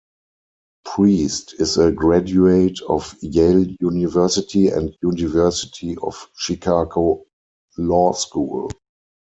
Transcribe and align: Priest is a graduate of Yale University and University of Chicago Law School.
Priest 0.83 1.53
is 1.59 1.77
a 1.77 1.91
graduate 1.91 2.79
of 2.89 3.15
Yale 3.21 3.63
University 3.81 4.69
and 4.69 4.97
University 5.03 5.95
of 6.01 6.25
Chicago 6.35 7.23
Law 7.77 8.11
School. 8.13 8.71